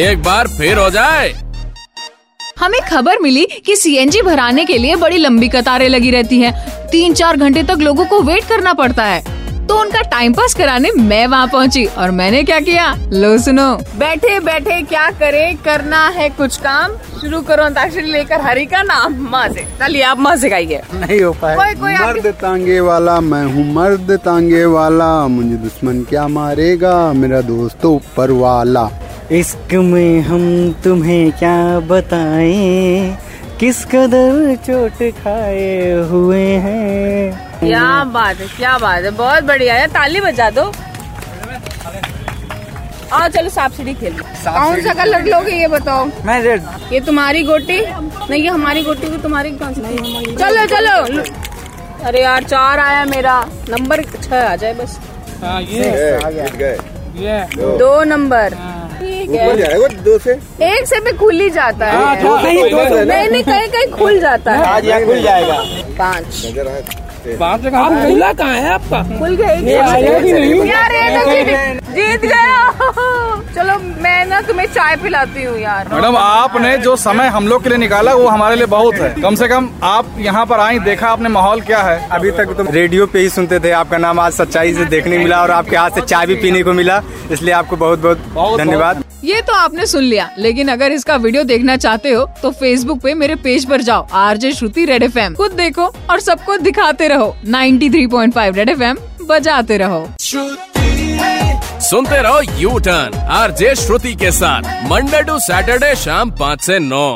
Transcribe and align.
एक 0.00 0.22
बार 0.22 0.48
फिर 0.48 0.78
हो 0.78 0.88
जाए 0.90 1.28
हमें 2.58 2.80
खबर 2.90 3.18
मिली 3.22 3.44
कि 3.66 3.76
सीएनजी 3.76 4.22
भराने 4.22 4.64
के 4.64 4.78
लिए 4.78 4.96
बड़ी 4.96 5.16
लंबी 5.16 5.48
कतारें 5.48 5.88
लगी 5.88 6.10
रहती 6.10 6.40
हैं। 6.40 6.52
तीन 6.90 7.14
चार 7.14 7.36
घंटे 7.36 7.62
तक 7.62 7.78
लोगों 7.80 8.04
को 8.06 8.20
वेट 8.22 8.48
करना 8.48 8.72
पड़ता 8.74 9.04
है 9.04 9.22
तो 9.68 9.80
उनका 9.80 10.00
टाइम 10.00 10.32
पास 10.32 10.54
कराने 10.54 10.90
मैं 10.90 11.26
वहाँ 11.26 11.48
पहुँची 11.48 11.84
और 11.84 12.10
मैंने 12.10 12.42
क्या 12.42 12.60
किया? 12.60 12.94
लो 13.12 13.38
सुनो। 13.38 13.76
बैठे 13.76 14.40
बैठे 14.40 14.82
क्या 14.82 15.10
करे? 15.10 15.54
करना 15.64 16.08
है 16.08 16.28
कुछ 16.30 16.56
काम। 16.56 16.92
शुरू 17.20 17.40
करो 17.42 17.64
अंताक्षरी 17.64 18.12
लेकर 18.12 18.40
हरी 18.40 18.66
का 18.66 18.82
नाम। 18.82 19.14
माँ 19.30 19.48
से। 19.48 19.66
चलिए 19.80 20.02
आप 20.02 20.18
माँ 20.18 20.36
से 20.36 20.48
गाइए। 20.48 20.82
नहीं 20.94 21.20
हो 21.22 21.32
पाए 21.32 21.56
कोई 21.56 21.74
कोई 21.74 21.94
मर्द 21.94 22.26
तांगे 22.26 22.80
वाला 22.80 23.20
मैं 23.20 23.44
हूँ 23.44 23.72
मर्द 23.74 24.12
तांगे 24.24 24.64
वाला। 24.64 25.26
मुझे 25.26 25.56
दुश्मन 25.56 26.02
क्या 26.02 26.28
मारेगा? 26.28 27.12
मेरा 27.12 27.40
दोस्त 27.40 27.84
ऊपर 27.84 28.30
वाला। 28.30 28.90
इश्क 29.32 29.74
में 29.74 30.20
हम 30.20 30.72
तुम्हें 30.84 31.32
क्या 31.32 31.80
बताएँ? 31.80 33.18
किस 33.60 33.84
कदर 33.84 34.56
चोट 34.56 35.12
खाए 35.12 35.92
हुए 35.92 36.44
हैं? 36.44 37.47
क्या 37.60 38.04
बात 38.12 38.36
है 38.40 38.46
क्या 38.56 38.76
बात 38.78 39.04
है। 39.04 39.10
बहुत 39.16 39.44
बढ़िया 39.44 39.74
है। 39.74 39.86
ताली 39.92 40.20
बजा 40.20 40.48
दो। 40.58 40.72
आओ 43.12 43.28
चलो 43.28 43.48
सांप 43.50 43.72
सीढ़ी 43.72 43.94
खेल 43.94 44.18
कौन 44.20 44.80
सा 44.82 44.92
कलर 44.94 45.24
लोगे 45.24 45.52
ये 45.52 45.68
बताओ? 45.68 46.04
मैं 46.24 46.40
रेड। 46.42 46.62
ये 46.92 47.00
तुम्हारी 47.00 47.42
गोटी? 47.42 47.78
नहीं 48.30 48.42
ये 48.42 48.48
हमारी 48.48 48.82
गोटी 48.84 49.08
तो 49.08 49.18
तुम्हारी 49.22 49.50
कौन 49.62 49.74
सी? 49.74 49.80
चलो 50.36 50.66
चलो। 50.66 50.96
अरे 52.06 52.22
यार 52.22 52.42
चार 52.44 52.78
आया 52.78 53.04
मेरा। 53.04 53.40
नंबर 53.70 54.02
छह 54.02 54.36
आ 54.40 54.56
जाए 54.56 54.74
बस। 54.74 54.98
दो 57.78 58.02
नंबर। 58.04 58.54
ठीक 58.98 59.30
है। 59.30 59.88
दो 60.04 60.18
से? 60.18 60.32
एक 60.66 60.86
से 60.86 61.00
भी 61.00 61.12
खुल 61.18 61.40
ही 61.40 61.50
जाता 61.50 61.86
है। 61.86 61.96
नहीं 62.44 63.28
नहीं 63.28 63.42
कहीं 63.44 63.68
कहीं 63.68 63.90
खुल 63.92 64.20
जाता 64.20 64.52
है। 64.52 64.64
आज 64.66 64.84
जाएगा 67.28 67.82
पाँच 67.82 68.06
खुला 68.06 68.32
कहाँ 68.32 68.54
है 68.54 68.72
आपका? 68.72 69.02
खुल 69.18 69.36
गए 69.36 69.56
तो 71.16 71.30
जीत 71.30 71.82
जीत 71.90 72.20
गया 72.22 72.56
चलो 73.54 73.78
मैं 74.02 74.24
ना 74.26 74.40
तुम्हें 74.40 74.66
चाय 74.68 74.96
पिलाती 74.96 75.44
हूँ 75.44 75.58
यार। 75.58 75.88
मैडम 75.92 76.16
आपने 76.16 76.76
जो 76.78 76.94
समय 76.96 77.26
हम 77.28 77.48
लोग 77.48 77.62
के 77.62 77.68
लिए 77.68 77.78
निकाला 77.78 78.14
वो 78.14 78.26
हमारे 78.28 78.56
लिए 78.56 78.66
बहुत 78.66 78.94
है। 78.94 79.14
कम 79.22 79.34
से 79.34 79.48
कम 79.48 79.68
आप 79.84 80.14
यहाँ 80.18 80.44
पर 80.46 80.60
आई 80.60 80.78
देखा 80.80 81.08
आपने 81.08 81.28
माहौल 81.28 81.60
क्या 81.62 81.82
है। 81.82 82.08
अभी 82.12 82.30
तक 82.32 82.54
तो 82.58 82.70
रेडियो 82.70 83.06
पे 83.06 83.18
ही 83.20 83.28
सुनते 83.30 83.58
थे। 83.60 83.70
आपका 83.72 83.98
नाम 83.98 84.20
आज 84.20 84.32
सच्चाई 84.32 84.74
से 84.74 84.84
देखने 84.86 85.18
मिला 85.18 85.42
और 85.42 85.50
आपके 85.50 85.76
हाथ 85.76 85.90
से 85.90 86.00
चाय 86.02 86.26
भी 86.26 86.34
पीने 86.36 86.62
को 86.62 86.72
मिला 86.72 87.02
इसलिए 87.30 87.54
आपको 87.54 87.76
बहुत 87.76 87.98
बहुत 87.98 88.58
धन्यवाद। 88.58 89.04
आपने 89.58 89.86
सुन 89.86 90.04
लिया 90.04 90.28
लेकिन 90.38 90.68
अगर 90.68 90.92
इसका 90.92 91.16
वीडियो 91.16 91.42
देखना 91.44 91.76
चाहते 91.76 92.12
हो 92.12 92.24
तो 92.42 92.50
फेसबुक 92.60 93.00
पे 93.02 93.14
मेरे 93.14 93.34
पेज 93.44 93.68
पर 93.68 93.82
जाओ 93.82 94.06
RJ 94.20 94.52
Shruti 94.52 94.84
red 94.84 95.02
F 95.02 95.18
M 95.18 95.34
खुद 95.34 95.52
देखो 95.56 95.86
और 96.10 96.20
सबको 96.20 96.56
दिखाते 96.58 97.08
रहो 97.08 97.34
93.5 97.46 98.56
रेड 98.56 98.68
एफ़ 98.70 98.82
एम 98.82 98.98
बजाते 99.28 99.76
रहो 99.78 100.06
सुनते 101.80 102.20
रहो 102.22 102.40
U 102.60 102.78
turn 102.86 103.14
R 103.32 103.50
J 103.58 103.74
Shruti 103.76 104.14
के 104.22 104.30
साथ 104.32 104.62
मंडे 104.90 105.22
टू 105.22 105.38
सैटरडे 105.40 105.94
शाम 105.96 106.30
पाँच 106.40 106.62
से 106.62 106.78
नौ 106.78 107.06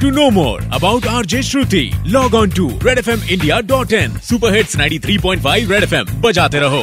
To 0.00 0.10
know 0.12 0.30
more 0.30 0.60
about 0.70 1.06
RJ 1.12 1.40
Shruti, 1.42 1.80
log 2.12 2.34
on 2.34 2.50
to 2.50 2.68
redfmindia.in. 2.80 4.12
Superhits 4.22 4.76
93.5 4.76 5.68
Red 5.70 5.86
FM. 5.88 6.10
बजाते 6.22 6.60
रहो 6.60 6.82